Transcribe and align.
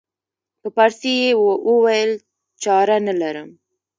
په 0.61 0.67
پارسي 0.75 1.13
یې 1.21 1.29
وویل 1.69 2.11
چاره 2.63 2.97
نه 3.07 3.13
لرم. 3.21 3.49